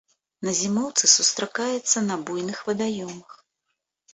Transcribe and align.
На 0.47 0.53
зімоўцы 0.59 1.09
сустракаецца 1.15 1.97
на 2.09 2.15
буйных 2.31 2.65
вадаёмах. 2.71 3.31